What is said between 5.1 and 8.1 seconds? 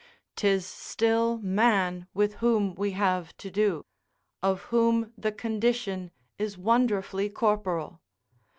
the condition is wonderfully corporal.